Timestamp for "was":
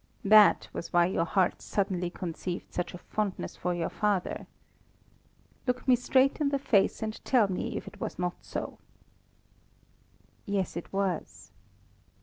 0.73-0.91, 8.01-8.17, 10.91-11.51